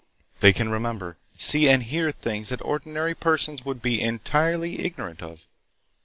[0.39, 5.45] They can remember, see and hear things that ordinary persons would be entirely ignorant of.